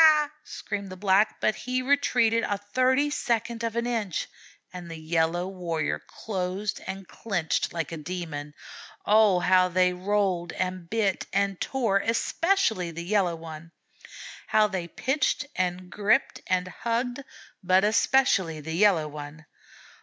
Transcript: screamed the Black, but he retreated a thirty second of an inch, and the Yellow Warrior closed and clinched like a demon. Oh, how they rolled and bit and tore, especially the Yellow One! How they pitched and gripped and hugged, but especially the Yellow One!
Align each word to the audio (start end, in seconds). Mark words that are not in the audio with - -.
screamed 0.43 0.89
the 0.89 0.97
Black, 0.97 1.39
but 1.39 1.53
he 1.53 1.79
retreated 1.83 2.43
a 2.45 2.57
thirty 2.57 3.11
second 3.11 3.63
of 3.63 3.75
an 3.75 3.85
inch, 3.85 4.27
and 4.73 4.89
the 4.89 4.97
Yellow 4.99 5.47
Warrior 5.47 5.99
closed 5.99 6.81
and 6.87 7.07
clinched 7.07 7.71
like 7.71 7.91
a 7.91 7.97
demon. 7.97 8.55
Oh, 9.05 9.41
how 9.41 9.67
they 9.69 9.93
rolled 9.93 10.53
and 10.53 10.89
bit 10.89 11.27
and 11.31 11.61
tore, 11.61 11.99
especially 11.99 12.89
the 12.89 13.05
Yellow 13.05 13.35
One! 13.35 13.73
How 14.47 14.65
they 14.65 14.87
pitched 14.87 15.45
and 15.55 15.91
gripped 15.91 16.41
and 16.47 16.67
hugged, 16.69 17.23
but 17.63 17.83
especially 17.83 18.59
the 18.59 18.73
Yellow 18.73 19.07
One! 19.07 19.45